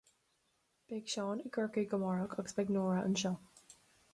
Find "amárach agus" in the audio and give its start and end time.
1.99-2.59